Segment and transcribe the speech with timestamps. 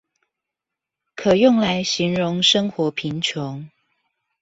[1.15, 3.67] 可用來形容生活貧窮？